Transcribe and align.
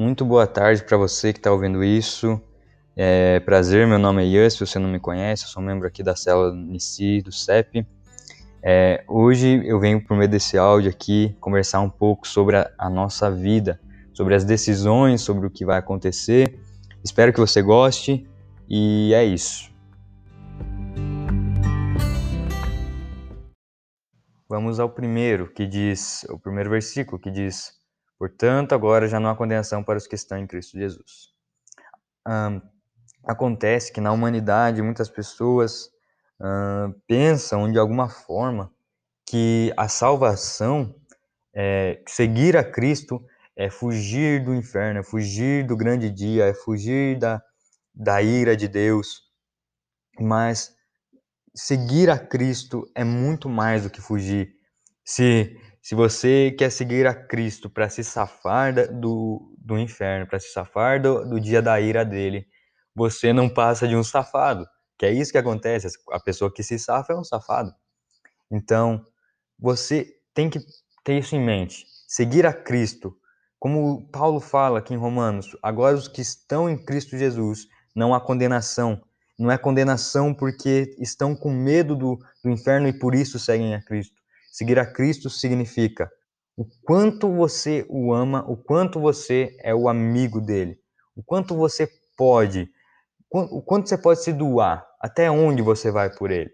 Muito 0.00 0.24
boa 0.24 0.46
tarde 0.46 0.82
para 0.82 0.96
você 0.96 1.30
que 1.30 1.38
está 1.38 1.52
ouvindo 1.52 1.84
isso. 1.84 2.40
É 2.96 3.38
prazer, 3.40 3.86
meu 3.86 3.98
nome 3.98 4.22
é 4.22 4.26
Ian, 4.26 4.48
se 4.48 4.58
você 4.58 4.78
não 4.78 4.88
me 4.88 4.98
conhece, 4.98 5.44
eu 5.44 5.48
sou 5.50 5.62
membro 5.62 5.86
aqui 5.86 6.02
da 6.02 6.16
célula 6.16 6.54
NICI, 6.54 7.20
do 7.20 7.30
CEP. 7.30 7.86
É, 8.62 9.04
hoje 9.06 9.60
eu 9.62 9.78
venho 9.78 10.02
por 10.02 10.16
meio 10.16 10.30
desse 10.30 10.56
áudio 10.56 10.88
aqui 10.88 11.36
conversar 11.38 11.80
um 11.80 11.90
pouco 11.90 12.26
sobre 12.26 12.56
a, 12.56 12.70
a 12.78 12.88
nossa 12.88 13.30
vida, 13.30 13.78
sobre 14.14 14.34
as 14.34 14.42
decisões, 14.42 15.20
sobre 15.20 15.46
o 15.46 15.50
que 15.50 15.66
vai 15.66 15.76
acontecer. 15.76 16.58
Espero 17.04 17.30
que 17.30 17.38
você 17.38 17.60
goste 17.60 18.26
e 18.66 19.12
é 19.12 19.22
isso. 19.22 19.70
Vamos 24.48 24.80
ao 24.80 24.88
primeiro, 24.88 25.52
que 25.52 25.66
diz, 25.66 26.24
o 26.30 26.38
primeiro 26.38 26.70
versículo 26.70 27.20
que 27.20 27.30
diz: 27.30 27.79
Portanto, 28.20 28.74
agora 28.74 29.08
já 29.08 29.18
não 29.18 29.30
há 29.30 29.34
condenação 29.34 29.82
para 29.82 29.96
os 29.96 30.06
que 30.06 30.14
estão 30.14 30.36
em 30.36 30.46
Cristo 30.46 30.78
Jesus. 30.78 31.30
Acontece 33.24 33.90
que 33.90 33.98
na 33.98 34.12
humanidade 34.12 34.82
muitas 34.82 35.08
pessoas 35.08 35.88
pensam 37.06 37.72
de 37.72 37.78
alguma 37.78 38.10
forma 38.10 38.70
que 39.26 39.72
a 39.74 39.88
salvação, 39.88 40.94
é, 41.54 42.02
seguir 42.06 42.58
a 42.58 42.64
Cristo, 42.64 43.24
é 43.56 43.70
fugir 43.70 44.44
do 44.44 44.54
inferno, 44.54 45.00
é 45.00 45.02
fugir 45.02 45.66
do 45.66 45.74
grande 45.74 46.10
dia, 46.10 46.44
é 46.44 46.52
fugir 46.52 47.18
da, 47.18 47.42
da 47.94 48.20
ira 48.20 48.54
de 48.54 48.68
Deus. 48.68 49.30
Mas 50.20 50.74
seguir 51.54 52.10
a 52.10 52.18
Cristo 52.18 52.86
é 52.94 53.02
muito 53.02 53.48
mais 53.48 53.84
do 53.84 53.90
que 53.90 54.02
fugir. 54.02 54.52
Se, 55.02 55.58
se 55.82 55.94
você 55.94 56.54
quer 56.58 56.70
seguir 56.70 57.06
a 57.06 57.14
Cristo 57.14 57.70
para 57.70 57.88
se 57.88 58.04
safar 58.04 58.92
do, 58.92 59.54
do 59.58 59.78
inferno, 59.78 60.26
para 60.26 60.38
se 60.38 60.52
safar 60.52 61.00
do, 61.00 61.28
do 61.28 61.40
dia 61.40 61.62
da 61.62 61.80
ira 61.80 62.04
dele, 62.04 62.46
você 62.94 63.32
não 63.32 63.48
passa 63.48 63.88
de 63.88 63.96
um 63.96 64.04
safado. 64.04 64.66
Que 64.98 65.06
é 65.06 65.12
isso 65.12 65.32
que 65.32 65.38
acontece. 65.38 65.88
A 66.10 66.20
pessoa 66.20 66.52
que 66.52 66.62
se 66.62 66.78
safa 66.78 67.14
é 67.14 67.16
um 67.16 67.24
safado. 67.24 67.72
Então, 68.50 69.02
você 69.58 70.06
tem 70.34 70.50
que 70.50 70.60
ter 71.02 71.18
isso 71.18 71.34
em 71.34 71.42
mente. 71.42 71.86
Seguir 72.06 72.44
a 72.44 72.52
Cristo. 72.52 73.16
Como 73.58 74.06
Paulo 74.10 74.40
fala 74.40 74.78
aqui 74.78 74.92
em 74.92 74.98
Romanos, 74.98 75.56
agora 75.62 75.96
os 75.96 76.08
que 76.08 76.20
estão 76.20 76.68
em 76.68 76.76
Cristo 76.76 77.16
Jesus, 77.16 77.66
não 77.94 78.14
há 78.14 78.20
condenação. 78.20 79.02
Não 79.38 79.50
é 79.50 79.56
condenação 79.56 80.34
porque 80.34 80.94
estão 80.98 81.34
com 81.34 81.50
medo 81.50 81.96
do, 81.96 82.18
do 82.44 82.50
inferno 82.50 82.86
e 82.86 82.92
por 82.92 83.14
isso 83.14 83.38
seguem 83.38 83.74
a 83.74 83.82
Cristo. 83.82 84.19
Seguir 84.50 84.78
a 84.78 84.86
Cristo 84.86 85.30
significa 85.30 86.10
o 86.56 86.66
quanto 86.84 87.32
você 87.32 87.86
o 87.88 88.12
ama, 88.12 88.44
o 88.48 88.56
quanto 88.56 89.00
você 89.00 89.56
é 89.62 89.74
o 89.74 89.88
amigo 89.88 90.40
dele, 90.40 90.78
o 91.16 91.22
quanto 91.22 91.56
você 91.56 91.88
pode 92.16 92.68
o 93.32 93.62
quanto 93.62 93.88
você 93.88 93.96
pode 93.96 94.24
se 94.24 94.32
doar, 94.32 94.84
até 95.00 95.30
onde 95.30 95.62
você 95.62 95.92
vai 95.92 96.12
por 96.12 96.32
ele. 96.32 96.50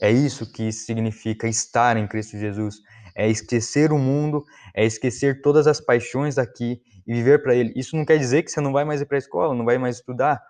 É 0.00 0.10
isso 0.10 0.50
que 0.50 0.72
significa 0.72 1.46
estar 1.46 1.96
em 1.96 2.06
Cristo 2.06 2.38
Jesus. 2.38 2.76
É 3.14 3.28
esquecer 3.28 3.92
o 3.92 3.98
mundo, 3.98 4.44
é 4.74 4.84
esquecer 4.84 5.40
todas 5.40 5.66
as 5.66 5.80
paixões 5.80 6.34
daqui 6.34 6.82
e 7.06 7.14
viver 7.14 7.42
para 7.42 7.54
Ele. 7.54 7.72
Isso 7.76 7.96
não 7.96 8.04
quer 8.04 8.18
dizer 8.18 8.42
que 8.42 8.50
você 8.50 8.60
não 8.60 8.72
vai 8.72 8.84
mais 8.84 9.00
ir 9.00 9.06
para 9.06 9.16
a 9.16 9.18
escola, 9.18 9.54
não 9.54 9.64
vai 9.64 9.78
mais 9.78 9.96
estudar, 9.96 10.42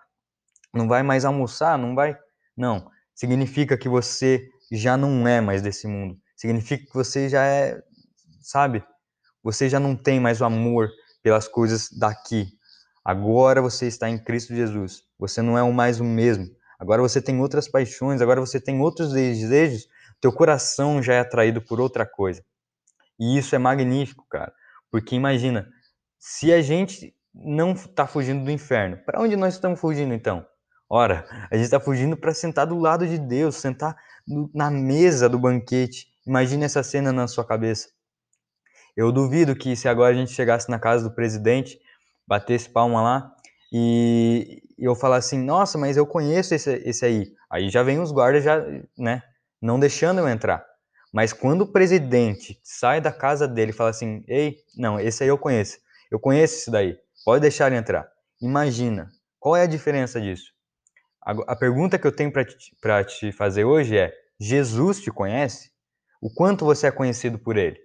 não 0.73 0.87
vai 0.87 1.03
mais 1.03 1.25
almoçar, 1.25 1.77
não 1.77 1.93
vai. 1.93 2.17
Não. 2.57 2.89
Significa 3.13 3.77
que 3.77 3.87
você 3.87 4.47
já 4.71 4.97
não 4.97 5.27
é 5.27 5.39
mais 5.41 5.61
desse 5.61 5.87
mundo. 5.87 6.17
Significa 6.35 6.85
que 6.85 6.93
você 6.93 7.29
já 7.29 7.45
é, 7.45 7.81
sabe? 8.41 8.83
Você 9.43 9.69
já 9.69 9.79
não 9.79 9.95
tem 9.95 10.19
mais 10.19 10.41
o 10.41 10.45
amor 10.45 10.89
pelas 11.21 11.47
coisas 11.47 11.89
daqui. 11.91 12.47
Agora 13.03 13.61
você 13.61 13.87
está 13.87 14.09
em 14.09 14.17
Cristo 14.17 14.55
Jesus. 14.55 15.03
Você 15.19 15.41
não 15.41 15.57
é 15.57 15.71
mais 15.71 15.99
o 15.99 16.03
mesmo. 16.03 16.47
Agora 16.79 17.01
você 17.01 17.21
tem 17.21 17.39
outras 17.39 17.67
paixões, 17.67 18.21
agora 18.21 18.39
você 18.41 18.59
tem 18.59 18.81
outros 18.81 19.13
desejos. 19.13 19.87
Teu 20.19 20.31
coração 20.33 21.01
já 21.01 21.13
é 21.13 21.19
atraído 21.19 21.61
por 21.61 21.79
outra 21.79 22.05
coisa. 22.05 22.43
E 23.19 23.37
isso 23.37 23.55
é 23.55 23.57
magnífico, 23.57 24.25
cara. 24.29 24.53
Porque 24.91 25.15
imagina, 25.15 25.67
se 26.19 26.51
a 26.51 26.61
gente 26.61 27.15
não 27.33 27.73
está 27.73 28.07
fugindo 28.07 28.43
do 28.43 28.51
inferno, 28.51 28.97
para 29.05 29.21
onde 29.21 29.35
nós 29.35 29.53
estamos 29.53 29.79
fugindo 29.79 30.13
então? 30.13 30.45
Ora, 30.89 31.25
a 31.51 31.55
gente 31.55 31.65
está 31.65 31.79
fugindo 31.79 32.15
para 32.15 32.33
sentar 32.33 32.67
do 32.67 32.77
lado 32.77 33.07
de 33.07 33.17
Deus, 33.17 33.55
sentar 33.55 33.95
na 34.53 34.69
mesa 34.69 35.27
do 35.27 35.39
banquete. 35.39 36.07
Imagine 36.25 36.65
essa 36.65 36.83
cena 36.83 37.11
na 37.11 37.27
sua 37.27 37.45
cabeça. 37.45 37.89
Eu 38.95 39.11
duvido 39.11 39.55
que 39.55 39.75
se 39.75 39.87
agora 39.87 40.13
a 40.13 40.17
gente 40.17 40.31
chegasse 40.31 40.69
na 40.69 40.79
casa 40.79 41.07
do 41.07 41.13
presidente 41.13 41.79
batesse 42.27 42.69
palma 42.69 43.01
lá 43.01 43.35
e 43.71 44.63
eu 44.77 44.95
falar 44.95 45.17
assim, 45.17 45.37
nossa, 45.37 45.77
mas 45.77 45.97
eu 45.97 46.05
conheço 46.05 46.55
esse, 46.55 46.81
esse 46.85 47.05
aí. 47.05 47.33
Aí 47.49 47.69
já 47.69 47.83
vem 47.83 47.99
os 47.99 48.11
guardas 48.11 48.43
já, 48.43 48.63
né, 48.97 49.21
não 49.61 49.79
deixando 49.79 50.19
eu 50.19 50.27
entrar. 50.27 50.65
Mas 51.13 51.31
quando 51.31 51.61
o 51.61 51.71
presidente 51.71 52.59
sai 52.63 52.99
da 52.99 53.11
casa 53.11 53.47
dele 53.47 53.71
e 53.71 53.73
fala 53.73 53.89
assim, 53.89 54.23
ei, 54.27 54.57
não, 54.75 54.99
esse 54.99 55.23
aí 55.23 55.29
eu 55.29 55.37
conheço, 55.37 55.77
eu 56.11 56.19
conheço 56.19 56.55
esse 56.55 56.71
daí, 56.71 56.97
pode 57.23 57.41
deixar 57.41 57.67
ele 57.67 57.77
entrar. 57.77 58.07
Imagina, 58.41 59.09
qual 59.39 59.55
é 59.55 59.61
a 59.63 59.67
diferença 59.67 60.19
disso? 60.19 60.51
A, 61.21 61.31
a 61.53 61.55
pergunta 61.55 61.97
que 61.97 62.05
eu 62.05 62.11
tenho 62.11 62.31
para 62.31 62.43
te, 62.43 62.57
te 63.19 63.31
fazer 63.31 63.63
hoje 63.63 63.97
é, 63.97 64.13
Jesus 64.39 65.01
te 65.01 65.09
conhece? 65.11 65.71
O 66.21 66.29
quanto 66.33 66.65
você 66.65 66.87
é 66.87 66.91
conhecido 66.91 67.37
por 67.37 67.57
ele? 67.57 67.79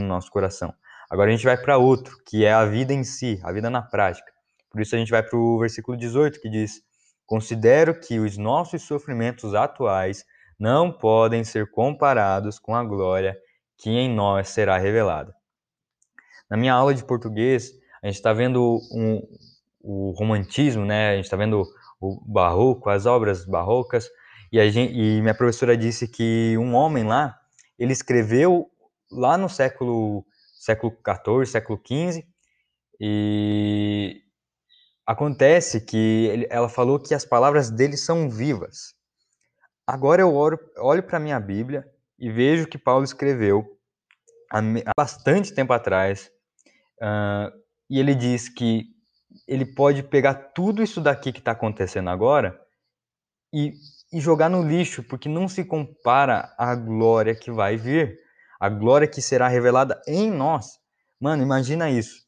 No 0.00 0.06
nosso 0.06 0.30
coração. 0.30 0.72
Agora 1.10 1.28
a 1.28 1.32
gente 1.32 1.44
vai 1.44 1.56
para 1.56 1.78
outro, 1.78 2.16
que 2.24 2.44
é 2.44 2.52
a 2.52 2.64
vida 2.64 2.92
em 2.92 3.02
si, 3.02 3.40
a 3.42 3.52
vida 3.52 3.68
na 3.68 3.82
prática. 3.82 4.30
Por 4.70 4.80
isso 4.80 4.94
a 4.94 4.98
gente 4.98 5.10
vai 5.10 5.22
para 5.22 5.36
o 5.36 5.58
versículo 5.58 5.96
18, 5.96 6.40
que 6.40 6.48
diz: 6.48 6.82
Considero 7.26 7.98
que 7.98 8.18
os 8.18 8.36
nossos 8.36 8.82
sofrimentos 8.82 9.54
atuais 9.54 10.24
não 10.58 10.92
podem 10.92 11.42
ser 11.42 11.70
comparados 11.70 12.58
com 12.58 12.74
a 12.74 12.84
glória 12.84 13.36
que 13.78 13.90
em 13.90 14.14
nós 14.14 14.50
será 14.50 14.76
revelada. 14.78 15.34
Na 16.50 16.56
minha 16.56 16.74
aula 16.74 16.94
de 16.94 17.04
português, 17.04 17.72
a 18.02 18.06
gente 18.06 18.16
está 18.16 18.32
vendo 18.32 18.78
um, 18.92 19.22
o 19.80 20.10
romantismo, 20.12 20.84
né? 20.84 21.10
A 21.10 21.16
gente 21.16 21.24
está 21.24 21.36
vendo 21.36 21.64
o 22.00 22.20
barroco, 22.26 22.90
as 22.90 23.06
obras 23.06 23.44
barrocas, 23.44 24.08
e, 24.52 24.70
gente, 24.70 24.92
e 24.92 25.20
minha 25.20 25.34
professora 25.34 25.76
disse 25.76 26.08
que 26.08 26.56
um 26.58 26.74
homem 26.74 27.04
lá, 27.04 27.38
ele 27.78 27.92
escreveu 27.92 28.70
lá 29.10 29.36
no 29.36 29.48
século 29.48 30.24
século 30.60 30.92
XIV, 30.92 31.46
século 31.46 31.80
XV, 31.84 32.26
e 33.00 34.22
acontece 35.06 35.80
que 35.80 36.26
ele, 36.26 36.46
ela 36.50 36.68
falou 36.68 37.00
que 37.00 37.14
as 37.14 37.24
palavras 37.24 37.70
dele 37.70 37.96
são 37.96 38.28
vivas. 38.28 38.94
Agora 39.86 40.20
eu 40.20 40.34
olho, 40.34 40.58
olho 40.76 41.02
para 41.02 41.16
a 41.16 41.20
minha 41.20 41.40
Bíblia 41.40 41.84
e 42.18 42.30
vejo 42.30 42.68
que 42.68 42.76
Paulo 42.76 43.04
escreveu 43.04 43.64
há, 44.52 44.58
há 44.58 44.92
bastante 44.96 45.54
tempo 45.54 45.72
atrás, 45.72 46.30
uh, 47.00 47.50
e 47.88 47.98
ele 47.98 48.14
diz 48.14 48.48
que 48.48 48.84
ele 49.48 49.64
pode 49.64 50.02
pegar 50.02 50.34
tudo 50.34 50.82
isso 50.82 51.00
daqui 51.00 51.32
que 51.32 51.38
está 51.38 51.52
acontecendo 51.52 52.10
agora 52.10 52.60
e, 53.52 53.72
e 54.12 54.20
jogar 54.20 54.48
no 54.48 54.62
lixo, 54.62 55.02
porque 55.02 55.28
não 55.28 55.48
se 55.48 55.64
compara 55.64 56.54
à 56.58 56.74
glória 56.74 57.34
que 57.34 57.50
vai 57.50 57.76
vir 57.76 58.18
a 58.60 58.68
glória 58.68 59.08
que 59.08 59.22
será 59.22 59.48
revelada 59.48 60.02
em 60.06 60.30
nós. 60.30 60.78
Mano, 61.18 61.42
imagina 61.42 61.88
isso. 61.88 62.26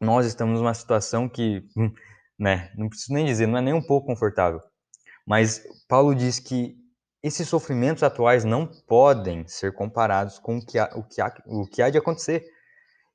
Nós 0.00 0.24
estamos 0.24 0.60
numa 0.60 0.72
situação 0.72 1.28
que, 1.28 1.64
hum, 1.76 1.92
né, 2.38 2.70
não 2.76 2.88
preciso 2.88 3.12
nem 3.12 3.26
dizer, 3.26 3.48
não 3.48 3.58
é 3.58 3.60
nem 3.60 3.74
um 3.74 3.82
pouco 3.82 4.06
confortável. 4.06 4.60
Mas 5.26 5.60
Paulo 5.88 6.14
diz 6.14 6.38
que 6.38 6.76
esses 7.20 7.48
sofrimentos 7.48 8.04
atuais 8.04 8.44
não 8.44 8.66
podem 8.86 9.46
ser 9.48 9.74
comparados 9.74 10.38
com 10.38 10.58
o 10.58 10.64
que 10.64 10.78
há, 10.78 10.88
o 10.94 11.02
que 11.02 11.20
há, 11.20 11.34
o 11.46 11.66
que 11.66 11.82
há 11.82 11.90
de 11.90 11.98
acontecer. 11.98 12.44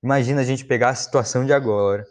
Imagina 0.04 0.42
a 0.42 0.44
gente 0.44 0.66
pegar 0.66 0.90
a 0.90 0.96
situação 0.96 1.46
de 1.46 1.54
agora. 1.54 2.06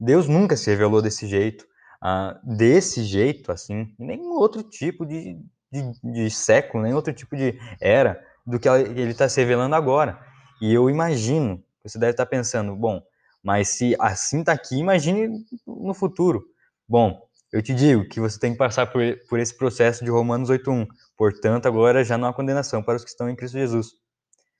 Deus 0.00 0.26
nunca 0.26 0.56
se 0.56 0.70
revelou 0.70 1.02
desse 1.02 1.26
jeito, 1.26 1.66
uh, 2.04 2.38
desse 2.56 3.02
jeito, 3.02 3.50
assim, 3.50 3.92
nenhum 3.98 4.32
outro 4.32 4.62
tipo 4.62 5.06
de, 5.06 5.38
de, 5.72 5.92
de 6.02 6.30
século, 6.30 6.82
nem 6.82 6.94
outro 6.94 7.12
tipo 7.12 7.36
de 7.36 7.58
era 7.80 8.22
do 8.46 8.60
que 8.60 8.68
ele 8.68 9.10
está 9.10 9.28
se 9.28 9.40
revelando 9.40 9.74
agora. 9.74 10.20
E 10.60 10.72
eu 10.72 10.90
imagino, 10.90 11.64
você 11.82 11.98
deve 11.98 12.12
estar 12.12 12.26
tá 12.26 12.30
pensando, 12.30 12.76
bom, 12.76 13.02
mas 13.42 13.68
se 13.68 13.96
assim 13.98 14.40
está 14.40 14.52
aqui, 14.52 14.76
imagine 14.76 15.44
no 15.66 15.94
futuro. 15.94 16.44
Bom, 16.88 17.20
eu 17.52 17.62
te 17.62 17.74
digo 17.74 18.08
que 18.08 18.20
você 18.20 18.38
tem 18.38 18.52
que 18.52 18.58
passar 18.58 18.86
por, 18.86 19.02
por 19.28 19.38
esse 19.38 19.56
processo 19.56 20.04
de 20.04 20.10
Romanos 20.10 20.50
8.1. 20.50 20.86
Portanto, 21.16 21.66
agora 21.66 22.04
já 22.04 22.18
não 22.18 22.28
há 22.28 22.34
condenação 22.34 22.82
para 22.82 22.96
os 22.96 23.04
que 23.04 23.10
estão 23.10 23.28
em 23.28 23.36
Cristo 23.36 23.58
Jesus. 23.58 23.92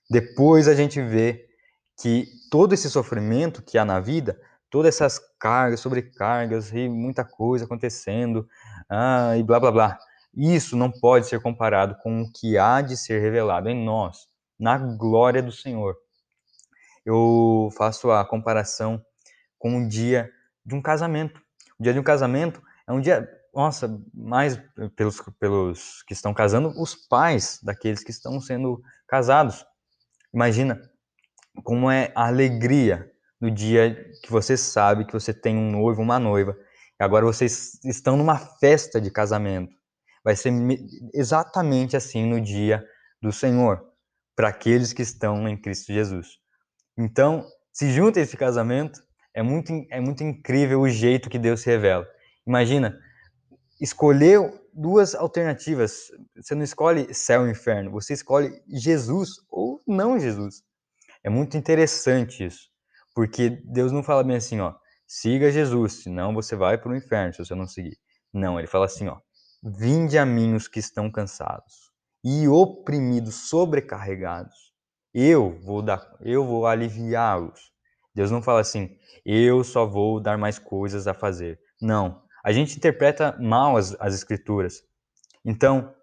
Depois 0.09 0.67
a 0.67 0.75
gente 0.75 1.01
vê 1.01 1.45
que 2.01 2.27
todo 2.49 2.73
esse 2.73 2.89
sofrimento 2.89 3.61
que 3.61 3.77
há 3.77 3.85
na 3.85 3.99
vida, 3.99 4.39
todas 4.69 4.95
essas 4.95 5.19
cargas, 5.39 5.79
sobrecargas 5.79 6.71
e 6.73 6.89
muita 6.89 7.23
coisa 7.23 7.65
acontecendo, 7.65 8.47
ah, 8.89 9.37
e 9.37 9.43
blá 9.43 9.59
blá 9.59 9.71
blá, 9.71 9.99
isso 10.35 10.75
não 10.75 10.91
pode 10.91 11.27
ser 11.27 11.41
comparado 11.41 11.95
com 12.01 12.21
o 12.21 12.31
que 12.31 12.57
há 12.57 12.81
de 12.81 12.97
ser 12.97 13.21
revelado 13.21 13.69
em 13.69 13.85
nós, 13.85 14.27
na 14.59 14.77
glória 14.77 15.41
do 15.41 15.51
Senhor. 15.51 15.95
Eu 17.05 17.69
faço 17.77 18.11
a 18.11 18.25
comparação 18.25 19.03
com 19.57 19.77
o 19.77 19.87
dia 19.87 20.29
de 20.65 20.75
um 20.75 20.81
casamento. 20.81 21.39
O 21.79 21.83
dia 21.83 21.93
de 21.93 21.99
um 21.99 22.03
casamento 22.03 22.61
é 22.87 22.91
um 22.91 22.99
dia, 22.99 23.29
nossa, 23.53 24.01
mais 24.13 24.59
pelos, 24.95 25.21
pelos 25.39 26.03
que 26.03 26.13
estão 26.13 26.33
casando, 26.33 26.73
os 26.81 26.95
pais 26.95 27.59
daqueles 27.63 28.03
que 28.03 28.11
estão 28.11 28.41
sendo 28.41 28.81
casados. 29.07 29.65
Imagina 30.33 30.81
como 31.63 31.89
é 31.89 32.11
a 32.13 32.27
alegria 32.27 33.09
no 33.39 33.51
dia 33.51 34.11
que 34.23 34.31
você 34.31 34.57
sabe 34.57 35.05
que 35.05 35.13
você 35.13 35.33
tem 35.33 35.57
um 35.57 35.71
noivo, 35.71 36.01
uma 36.01 36.19
noiva, 36.19 36.57
agora 36.99 37.25
vocês 37.25 37.79
estão 37.83 38.15
numa 38.17 38.37
festa 38.37 38.99
de 38.99 39.11
casamento. 39.11 39.75
Vai 40.23 40.35
ser 40.35 40.51
exatamente 41.13 41.95
assim 41.95 42.25
no 42.25 42.41
dia 42.41 42.83
do 43.21 43.31
Senhor, 43.31 43.83
para 44.35 44.49
aqueles 44.49 44.93
que 44.93 45.01
estão 45.01 45.47
em 45.47 45.59
Cristo 45.59 45.93
Jesus. 45.93 46.39
Então, 46.97 47.45
se 47.71 47.91
junta 47.91 48.19
esse 48.19 48.37
casamento, 48.37 48.99
é 49.33 49.43
muito, 49.43 49.71
é 49.91 49.99
muito 49.99 50.23
incrível 50.23 50.81
o 50.81 50.89
jeito 50.89 51.29
que 51.29 51.37
Deus 51.37 51.61
se 51.61 51.69
revela. 51.69 52.07
Imagina, 52.47 52.97
escolher 53.79 54.39
duas 54.73 55.15
alternativas. 55.15 56.07
Você 56.35 56.55
não 56.55 56.63
escolhe 56.63 57.13
céu 57.13 57.47
e 57.47 57.51
inferno, 57.51 57.91
você 57.91 58.13
escolhe 58.13 58.61
Jesus 58.67 59.29
ou 59.49 59.81
não 59.87 60.19
Jesus. 60.19 60.63
É 61.23 61.29
muito 61.29 61.57
interessante 61.57 62.45
isso, 62.45 62.69
porque 63.15 63.49
Deus 63.63 63.93
não 63.93 64.03
fala 64.03 64.23
bem 64.23 64.35
assim, 64.35 64.59
ó, 64.59 64.75
siga 65.07 65.49
Jesus, 65.49 66.03
senão 66.03 66.33
você 66.33 66.55
vai 66.55 66.77
para 66.77 66.91
o 66.91 66.95
inferno 66.95 67.33
se 67.33 67.43
você 67.43 67.55
não 67.55 67.65
seguir. 67.65 67.97
Não, 68.33 68.59
ele 68.59 68.67
fala 68.67 68.85
assim, 68.85 69.07
ó, 69.07 69.17
vinde 69.63 70.17
a 70.17 70.25
mim 70.25 70.53
os 70.53 70.67
que 70.67 70.79
estão 70.79 71.09
cansados 71.09 71.91
e 72.23 72.47
oprimidos, 72.47 73.49
sobrecarregados. 73.49 74.73
Eu 75.13 75.57
vou 75.61 75.81
dar, 75.81 76.05
eu 76.19 76.45
vou 76.45 76.67
aliviá-los. 76.67 77.71
Deus 78.13 78.29
não 78.31 78.41
fala 78.41 78.59
assim, 78.59 78.97
eu 79.25 79.63
só 79.63 79.85
vou 79.85 80.19
dar 80.19 80.37
mais 80.37 80.59
coisas 80.59 81.07
a 81.07 81.13
fazer. 81.13 81.59
Não. 81.81 82.21
A 82.43 82.51
gente 82.51 82.75
interpreta 82.77 83.37
mal 83.39 83.77
as, 83.77 83.95
as 83.99 84.13
escrituras. 84.13 84.83
Então, 85.43 85.93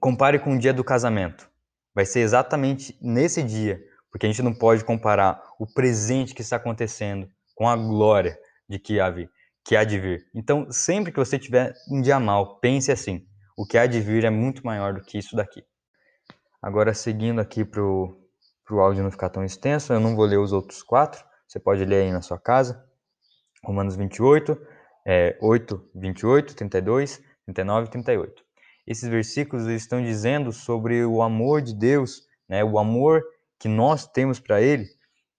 compare 0.00 0.38
com 0.38 0.54
o 0.54 0.58
dia 0.58 0.72
do 0.72 0.84
casamento. 0.84 1.50
Vai 1.94 2.06
ser 2.06 2.20
exatamente 2.20 2.96
nesse 3.02 3.42
dia, 3.42 3.82
porque 4.12 4.26
a 4.26 4.28
gente 4.28 4.42
não 4.42 4.54
pode 4.54 4.84
comparar 4.84 5.42
o 5.58 5.66
presente 5.66 6.34
que 6.34 6.42
está 6.42 6.56
acontecendo 6.56 7.28
com 7.54 7.66
a 7.66 7.74
glória 7.74 8.38
de 8.68 8.78
que 8.78 9.00
há, 9.00 9.12
que 9.64 9.74
há 9.74 9.82
de 9.82 9.98
vir. 9.98 10.26
Então, 10.34 10.70
sempre 10.70 11.10
que 11.10 11.18
você 11.18 11.38
tiver 11.38 11.72
um 11.90 12.00
dia 12.00 12.20
mal, 12.20 12.60
pense 12.60 12.92
assim: 12.92 13.26
o 13.56 13.66
que 13.66 13.78
há 13.78 13.86
de 13.86 14.00
vir 14.00 14.24
é 14.24 14.30
muito 14.30 14.64
maior 14.64 14.92
do 14.92 15.00
que 15.00 15.18
isso 15.18 15.34
daqui. 15.34 15.64
Agora, 16.60 16.92
seguindo 16.92 17.40
aqui 17.40 17.64
para 17.64 17.82
o 17.82 18.14
áudio 18.78 19.02
não 19.02 19.10
ficar 19.10 19.30
tão 19.30 19.42
extenso, 19.42 19.92
eu 19.92 19.98
não 19.98 20.14
vou 20.14 20.26
ler 20.26 20.38
os 20.38 20.52
outros 20.52 20.82
quatro, 20.82 21.24
você 21.48 21.58
pode 21.58 21.84
ler 21.84 22.02
aí 22.02 22.12
na 22.12 22.22
sua 22.22 22.38
casa. 22.38 22.84
Romanos 23.64 23.96
28, 23.96 24.58
é, 25.06 25.38
8, 25.40 25.90
28, 25.94 26.54
32, 26.54 27.22
39 27.46 27.86
e 27.86 27.90
38. 27.90 28.42
Esses 28.86 29.08
versículos 29.08 29.66
estão 29.68 30.02
dizendo 30.02 30.52
sobre 30.52 31.04
o 31.04 31.22
amor 31.22 31.62
de 31.62 31.74
Deus, 31.74 32.22
né, 32.48 32.64
o 32.64 32.78
amor 32.78 33.22
que 33.62 33.68
nós 33.68 34.04
temos 34.08 34.40
para 34.40 34.60
Ele, 34.60 34.88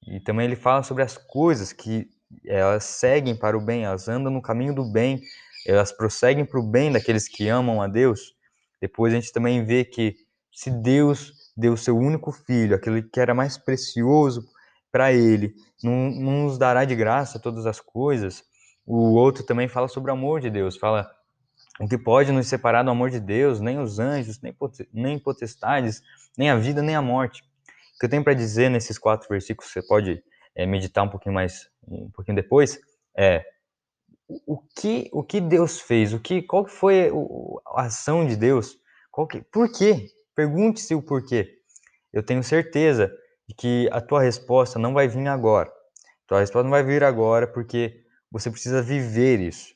e 0.07 0.17
também 0.17 0.45
ele 0.45 0.55
fala 0.55 0.81
sobre 0.81 1.03
as 1.03 1.17
coisas 1.17 1.73
que 1.73 2.07
elas 2.45 2.85
seguem 2.85 3.35
para 3.35 3.57
o 3.57 3.59
bem, 3.59 3.83
elas 3.83 4.07
andam 4.07 4.31
no 4.31 4.41
caminho 4.41 4.73
do 4.73 4.89
bem, 4.89 5.21
elas 5.67 5.91
prosseguem 5.91 6.45
para 6.45 6.57
o 6.57 6.63
bem 6.63 6.89
daqueles 6.89 7.27
que 7.27 7.49
amam 7.49 7.81
a 7.81 7.87
Deus. 7.87 8.33
Depois 8.79 9.11
a 9.11 9.17
gente 9.17 9.33
também 9.33 9.65
vê 9.65 9.83
que 9.83 10.15
se 10.53 10.71
Deus 10.71 11.51
deu 11.55 11.75
seu 11.75 11.97
único 11.97 12.31
filho, 12.31 12.75
aquele 12.75 13.03
que 13.03 13.19
era 13.19 13.33
mais 13.33 13.57
precioso 13.57 14.47
para 14.89 15.11
ele, 15.11 15.53
não, 15.83 16.09
não 16.09 16.43
nos 16.43 16.57
dará 16.57 16.85
de 16.85 16.95
graça 16.95 17.39
todas 17.39 17.65
as 17.65 17.81
coisas. 17.81 18.41
O 18.85 19.15
outro 19.15 19.43
também 19.43 19.67
fala 19.67 19.89
sobre 19.89 20.11
o 20.11 20.13
amor 20.13 20.39
de 20.39 20.49
Deus, 20.49 20.77
fala 20.77 21.11
o 21.77 21.89
que 21.89 21.97
pode 21.97 22.31
nos 22.31 22.47
separar 22.47 22.83
do 22.83 22.91
amor 22.91 23.09
de 23.09 23.19
Deus, 23.19 23.59
nem 23.59 23.79
os 23.79 23.99
anjos, 23.99 24.39
nem, 24.41 24.55
nem 24.93 25.19
potestades, 25.19 26.01
nem 26.37 26.49
a 26.49 26.55
vida, 26.55 26.81
nem 26.81 26.95
a 26.95 27.01
morte. 27.01 27.43
O 27.95 27.99
que 27.99 28.05
eu 28.05 28.09
tenho 28.09 28.23
para 28.23 28.33
dizer 28.33 28.69
nesses 28.69 28.97
quatro 28.97 29.27
versículos, 29.29 29.71
você 29.71 29.81
pode 29.81 30.23
é, 30.55 30.65
meditar 30.65 31.03
um 31.03 31.09
pouquinho 31.09 31.35
mais, 31.35 31.69
um 31.87 32.09
pouquinho 32.11 32.35
depois, 32.35 32.79
é 33.17 33.45
o 34.27 34.57
que, 34.75 35.09
o 35.11 35.23
que 35.23 35.39
Deus 35.39 35.79
fez, 35.79 36.13
o 36.13 36.19
que, 36.19 36.41
qual 36.41 36.65
foi 36.67 37.11
a 37.67 37.83
ação 37.83 38.25
de 38.25 38.35
Deus, 38.35 38.77
qual 39.11 39.27
que, 39.27 39.41
por 39.41 39.71
quê? 39.71 40.07
Pergunte-se 40.35 40.95
o 40.95 41.01
porquê. 41.01 41.59
Eu 42.11 42.23
tenho 42.23 42.43
certeza 42.43 43.11
de 43.47 43.55
que 43.55 43.89
a 43.91 44.01
tua 44.01 44.21
resposta 44.21 44.79
não 44.79 44.93
vai 44.93 45.07
vir 45.07 45.27
agora. 45.27 45.69
A 45.69 46.27
tua 46.27 46.39
resposta 46.39 46.63
não 46.63 46.71
vai 46.71 46.83
vir 46.83 47.03
agora 47.03 47.45
porque 47.47 48.03
você 48.31 48.49
precisa 48.49 48.81
viver 48.81 49.39
isso. 49.39 49.73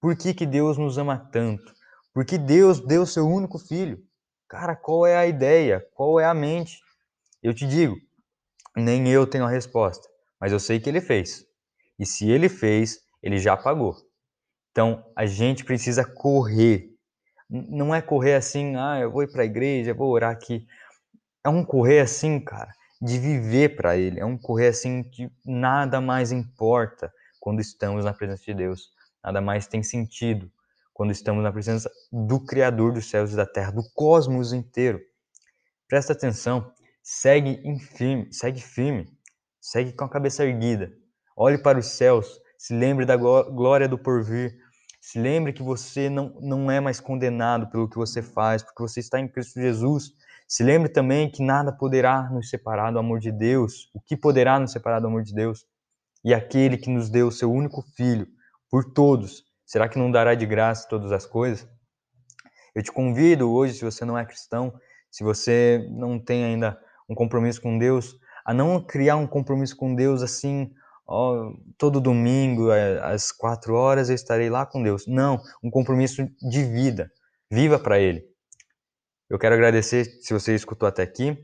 Por 0.00 0.16
que, 0.16 0.34
que 0.34 0.46
Deus 0.46 0.76
nos 0.76 0.98
ama 0.98 1.28
tanto? 1.32 1.72
Porque 2.12 2.36
Deus 2.38 2.80
deu 2.80 3.06
seu 3.06 3.26
único 3.26 3.58
filho. 3.58 3.98
Cara, 4.48 4.74
qual 4.74 5.06
é 5.06 5.16
a 5.16 5.26
ideia? 5.26 5.84
Qual 5.94 6.18
é 6.18 6.24
a 6.24 6.34
mente? 6.34 6.78
Eu 7.44 7.52
te 7.52 7.66
digo, 7.66 7.94
nem 8.74 9.06
eu 9.06 9.26
tenho 9.26 9.44
a 9.44 9.50
resposta, 9.50 10.08
mas 10.40 10.50
eu 10.50 10.58
sei 10.58 10.80
que 10.80 10.88
ele 10.88 11.02
fez. 11.02 11.44
E 11.98 12.06
se 12.06 12.30
ele 12.30 12.48
fez, 12.48 13.00
ele 13.22 13.36
já 13.36 13.54
pagou. 13.54 13.94
Então, 14.70 15.04
a 15.14 15.26
gente 15.26 15.62
precisa 15.62 16.06
correr. 16.06 16.88
Não 17.50 17.94
é 17.94 18.00
correr 18.00 18.34
assim, 18.34 18.76
ah, 18.76 18.98
eu 18.98 19.12
vou 19.12 19.22
ir 19.22 19.30
para 19.30 19.42
a 19.42 19.44
igreja, 19.44 19.92
vou 19.92 20.10
orar 20.10 20.32
aqui. 20.32 20.66
É 21.44 21.50
um 21.50 21.62
correr 21.62 22.00
assim, 22.00 22.40
cara, 22.40 22.72
de 22.98 23.18
viver 23.18 23.76
para 23.76 23.94
Ele. 23.94 24.18
É 24.18 24.24
um 24.24 24.38
correr 24.38 24.68
assim 24.68 25.02
que 25.02 25.30
nada 25.44 26.00
mais 26.00 26.32
importa 26.32 27.12
quando 27.38 27.60
estamos 27.60 28.06
na 28.06 28.14
presença 28.14 28.42
de 28.46 28.54
Deus. 28.54 28.88
Nada 29.22 29.42
mais 29.42 29.66
tem 29.66 29.82
sentido 29.82 30.50
quando 30.94 31.10
estamos 31.10 31.44
na 31.44 31.52
presença 31.52 31.90
do 32.10 32.40
Criador 32.40 32.94
dos 32.94 33.10
céus 33.10 33.34
e 33.34 33.36
da 33.36 33.44
terra, 33.44 33.70
do 33.70 33.82
cosmos 33.94 34.54
inteiro. 34.54 34.98
Presta 35.86 36.14
atenção, 36.14 36.72
segue 37.04 37.60
firme, 37.78 38.32
segue 38.32 38.62
firme, 38.62 39.06
segue 39.60 39.92
com 39.92 40.06
a 40.06 40.08
cabeça 40.08 40.42
erguida. 40.42 40.90
Olhe 41.36 41.58
para 41.58 41.78
os 41.78 41.86
céus, 41.86 42.40
se 42.56 42.74
lembre 42.74 43.04
da 43.04 43.14
glória 43.14 43.86
do 43.86 43.98
porvir, 43.98 44.56
se 45.02 45.18
lembre 45.20 45.52
que 45.52 45.62
você 45.62 46.08
não, 46.08 46.34
não 46.40 46.70
é 46.70 46.80
mais 46.80 47.00
condenado 47.00 47.68
pelo 47.68 47.90
que 47.90 47.96
você 47.96 48.22
faz, 48.22 48.62
porque 48.62 48.82
você 48.82 49.00
está 49.00 49.20
em 49.20 49.28
Cristo 49.28 49.60
Jesus. 49.60 50.12
Se 50.48 50.62
lembre 50.62 50.88
também 50.88 51.30
que 51.30 51.42
nada 51.42 51.70
poderá 51.70 52.30
nos 52.30 52.48
separar 52.48 52.90
do 52.90 52.98
amor 52.98 53.20
de 53.20 53.30
Deus. 53.30 53.90
O 53.92 54.00
que 54.00 54.16
poderá 54.16 54.58
nos 54.58 54.72
separar 54.72 55.00
do 55.00 55.06
amor 55.06 55.22
de 55.22 55.34
Deus? 55.34 55.66
E 56.24 56.32
aquele 56.32 56.78
que 56.78 56.88
nos 56.88 57.10
deu 57.10 57.28
o 57.28 57.32
seu 57.32 57.52
único 57.52 57.82
filho 57.82 58.26
por 58.70 58.94
todos, 58.94 59.44
será 59.66 59.90
que 59.90 59.98
não 59.98 60.10
dará 60.10 60.34
de 60.34 60.46
graça 60.46 60.88
todas 60.88 61.12
as 61.12 61.26
coisas? 61.26 61.68
Eu 62.74 62.82
te 62.82 62.90
convido 62.90 63.52
hoje, 63.52 63.74
se 63.74 63.84
você 63.84 64.06
não 64.06 64.16
é 64.16 64.24
cristão, 64.24 64.72
se 65.10 65.22
você 65.22 65.86
não 65.92 66.18
tem 66.18 66.44
ainda 66.44 66.80
um 67.08 67.14
compromisso 67.14 67.60
com 67.60 67.78
Deus, 67.78 68.16
a 68.44 68.52
não 68.52 68.80
criar 68.80 69.16
um 69.16 69.26
compromisso 69.26 69.76
com 69.76 69.94
Deus 69.94 70.22
assim, 70.22 70.70
ó, 71.06 71.52
todo 71.78 72.00
domingo, 72.00 72.70
é, 72.70 73.00
às 73.02 73.32
quatro 73.32 73.74
horas 73.74 74.08
eu 74.08 74.14
estarei 74.14 74.50
lá 74.50 74.66
com 74.66 74.82
Deus. 74.82 75.06
Não, 75.06 75.40
um 75.62 75.70
compromisso 75.70 76.28
de 76.40 76.64
vida. 76.64 77.10
Viva 77.50 77.78
para 77.78 77.98
Ele. 77.98 78.24
Eu 79.28 79.38
quero 79.38 79.54
agradecer 79.54 80.04
se 80.04 80.32
você 80.32 80.54
escutou 80.54 80.88
até 80.88 81.02
aqui. 81.02 81.36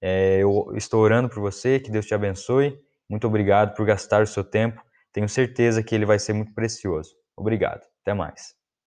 É, 0.00 0.38
eu 0.40 0.72
estou 0.74 1.00
orando 1.00 1.28
por 1.28 1.40
você, 1.40 1.78
que 1.78 1.90
Deus 1.90 2.06
te 2.06 2.14
abençoe. 2.14 2.78
Muito 3.08 3.26
obrigado 3.26 3.74
por 3.74 3.86
gastar 3.86 4.22
o 4.22 4.26
seu 4.26 4.44
tempo. 4.44 4.82
Tenho 5.12 5.28
certeza 5.28 5.82
que 5.82 5.94
ele 5.94 6.06
vai 6.06 6.18
ser 6.18 6.32
muito 6.32 6.52
precioso. 6.54 7.14
Obrigado. 7.36 7.82
Até 8.02 8.14
mais. 8.14 8.61